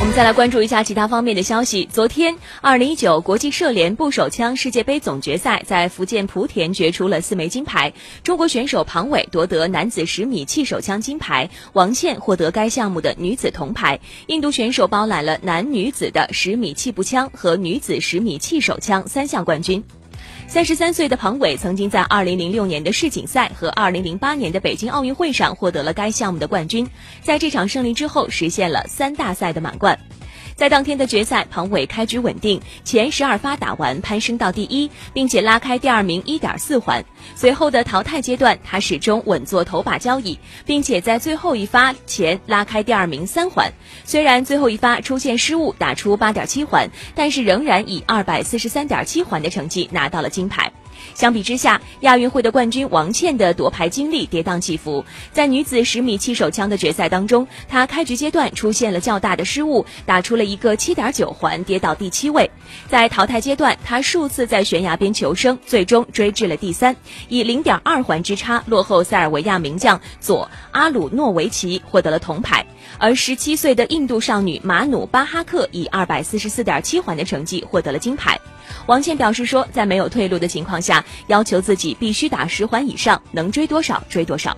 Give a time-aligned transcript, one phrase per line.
[0.00, 1.86] 我们再来关注一下其他方面的消息。
[1.92, 7.92] 昨天，二零一九国际射联步手枪世界杯总决赛在福建莆田决出了四枚金牌。
[8.22, 14.00] 中国选手庞伟夺得男子十米气手枪金牌，王倩获得该项目的女子铜牌。
[14.28, 19.84] 印度选手包揽了男女子的十米气步枪和女子十米气手枪三项冠军。
[20.50, 26.84] 三十三岁的庞伟曾经在二零零六年的世锦赛和二零零八年的北京奥运会上获得了该项目的冠军，
[27.22, 29.96] 在这场胜利之后实现了三大赛的满贯。
[30.60, 37.02] 在当天的决赛，庞伟开局稳定，前十二发打完，攀升到第一，并且拉开第二名一点四环。
[37.34, 43.72] 随后的淘汰阶段，他始终稳坐头把交椅，并且在最后一发前拉开第二名三环。
[44.04, 50.70] 虽然最后一发出现失误，打出八点七环，但是仍然以二百四十三点七环的成绩拿到了金牌。
[51.14, 55.04] 相比之下，亚运会的冠军王倩的夺牌经历跌宕起伏。
[55.32, 62.50] 在女子十米气手枪的决赛当中，她开局阶段出现了较大的失误，打出了一个七点九环，跌到第七位。
[62.88, 66.96] 在淘汰阶段，她数次在悬崖边求生，最终追至了第三，
[67.28, 72.64] 以零点二环之差落后塞尔维亚名将佐阿鲁诺维奇，获得了铜牌。
[72.98, 78.38] 而十七岁的印度少女马努巴哈克以二百四十四点七环的成绩获得了金牌。
[78.86, 84.56] 王倩表示说，在没有退路的情况下，要求自己必须打十环以上，能追多少追多少。